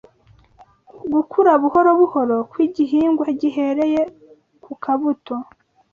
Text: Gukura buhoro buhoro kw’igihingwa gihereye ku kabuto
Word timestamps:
Gukura 1.13 1.51
buhoro 1.61 1.91
buhoro 1.99 2.37
kw’igihingwa 2.51 3.25
gihereye 3.39 4.01
ku 4.63 4.71
kabuto 4.83 5.35